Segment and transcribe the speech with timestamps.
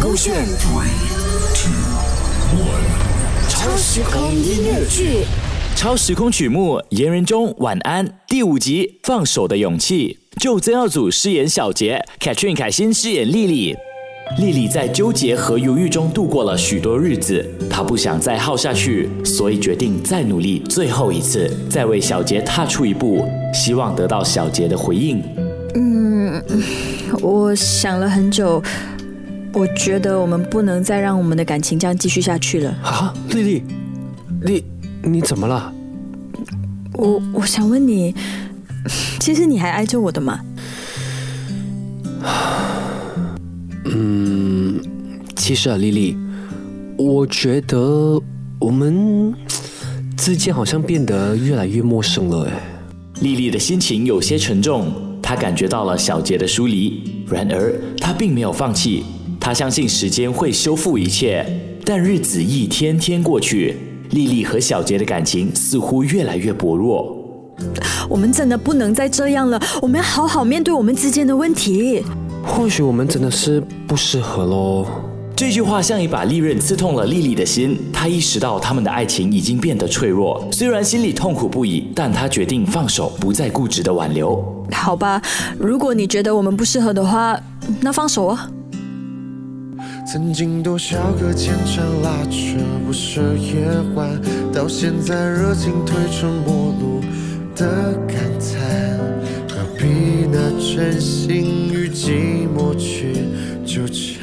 [0.00, 0.88] 勾选 Three,
[1.54, 1.72] Two,
[2.58, 5.26] One，超时空音乐剧。
[5.76, 13.74] 超时空曲目《言人中晚安》第五集《放手的勇气》，就曾耀祖饰演小杰，Katrin 凯欣饰演丽丽。
[14.38, 25.22] 丽丽在纠结和犹豫中度过了许多日子，她不想再耗下去，所以决定再努力最后一次，再为小杰踏出一步，希望得到小杰的回应。
[25.74, 26.42] 嗯，
[27.20, 28.62] 我想了很久，
[29.52, 32.70] 我觉得我们不能再让我们的感情这样继续下去了。
[32.82, 33.62] 啊，丽丽，
[34.42, 34.64] 丽，
[35.02, 35.72] 你怎么了？
[36.92, 38.14] 我我想问你，
[39.18, 40.40] 其实你还爱着我的吗？
[43.86, 44.80] 嗯，
[45.34, 46.16] 其实啊，丽丽，
[46.96, 48.20] 我觉得
[48.60, 49.34] 我们
[50.16, 52.44] 之间好像变得越来越陌生了。
[52.44, 52.52] 哎，
[53.20, 54.92] 丽丽的心情有些沉重，
[55.24, 59.02] 她感觉到了小杰的疏离，然而他并没有放弃，
[59.40, 61.46] 他相信时间会修复一切。
[61.82, 63.74] 但日子一天天过去，
[64.10, 67.16] 丽丽和小杰的感情似乎越来越薄弱。
[68.06, 72.04] 我们真的不能再这样了，我们要好好面对我们之间的问题。
[72.44, 74.86] 或许我们真的是不适合喽。
[75.36, 80.46] 这句话像一把利刃刺痛了丽丽的心，她意识到他们的爱情已经变得脆弱。
[80.52, 84.64] 虽然心里痛苦不已，但她决定放手，不再固执的挽留。
[84.70, 85.20] 好吧，
[85.58, 87.36] 如果你觉得我们不适合的话，
[87.80, 88.48] 那放手啊。
[90.06, 94.08] 曾经多少个牵肠拉扯不舍夜晚，
[94.52, 97.00] 到现在热情褪成陌路
[97.56, 98.98] 的感叹，
[99.48, 103.14] 何必拿真心与寂寞去
[103.66, 104.13] 纠缠？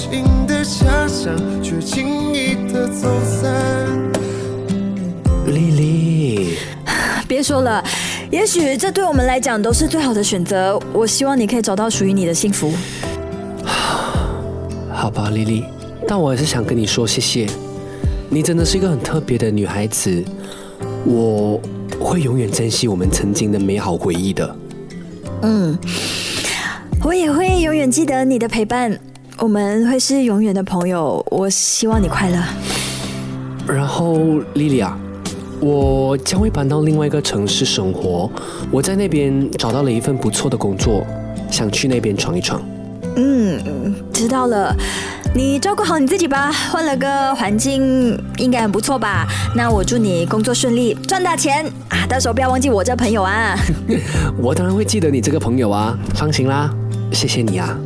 [0.00, 3.52] 情的遐想，却轻易的走散。
[5.46, 6.56] 丽丽，
[7.28, 7.84] 别说了，
[8.30, 10.80] 也许这对我们来讲都是最好的选择。
[10.94, 12.72] 我希望你可以找到属于你的幸福。
[14.90, 15.64] 好吧，丽丽，
[16.08, 17.46] 但我还是想跟你说谢谢。
[18.30, 20.24] 你真的是一个很特别的女孩子，
[21.04, 21.60] 我
[22.00, 24.56] 会永远珍惜我们曾经的美好回忆的。
[25.42, 25.78] 嗯，
[27.04, 28.98] 我也会永远记得你的陪伴，
[29.40, 31.24] 我们会是永远的朋友。
[31.30, 32.38] 我希望你快乐。
[33.66, 34.18] 然后，
[34.52, 34.98] 莉莉啊，
[35.60, 38.30] 我将会搬到另外一个城市生活，
[38.70, 41.06] 我在那边找到了一份不错的工作，
[41.50, 42.60] 想去那边闯一闯。
[43.16, 44.76] 嗯，知道了。
[45.34, 49.26] 你照顾好你自己吧，换了个环境应该很不错吧？
[49.56, 52.04] 那我祝你工作顺利，赚大钱啊！
[52.06, 53.56] 到时候不要忘记我这朋友啊。
[54.36, 56.70] 我当然会记得你这个朋友啊，放心啦，
[57.10, 57.78] 谢谢你啊。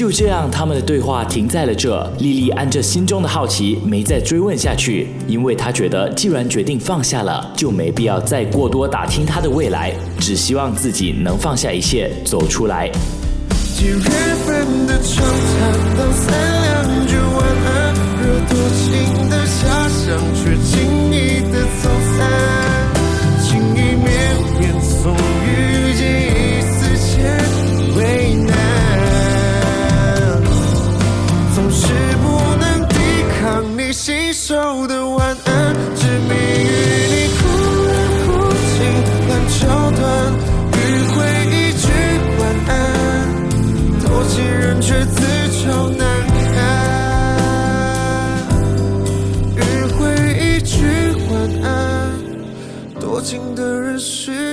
[0.00, 2.10] 就这样，他们的对话停在了这。
[2.20, 12.90] 丽丽按着心中的好奇，没再追问下去，因为她觉得既然决定放下了，就没必要再过多打听他的未来，只希望自己能放下一切，走出来。
[13.74, 16.32] 几月份的长谈，道三
[16.62, 20.56] 两句晚安，惹多情的遐想，却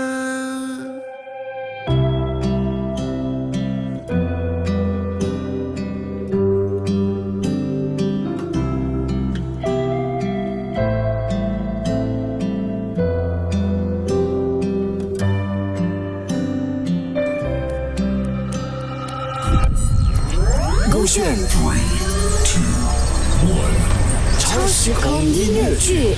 [20.89, 21.81] 勾选 Three,
[22.45, 22.62] Two,
[23.45, 24.02] One，
[24.53, 26.15] 超时空音乐剧。